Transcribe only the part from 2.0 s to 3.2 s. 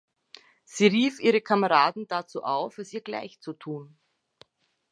dazu auf, es ihr